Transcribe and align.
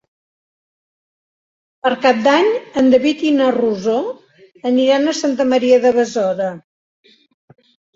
Per 1.87 1.91
Cap 2.07 2.23
d'Any 2.29 2.49
en 2.83 2.91
David 2.95 3.23
i 3.29 3.35
na 3.37 3.53
Rosó 3.59 4.01
aniran 4.75 5.09
a 5.09 5.17
Santa 5.23 5.51
Maria 5.57 5.83
de 5.89 5.97
Besora. 6.05 6.55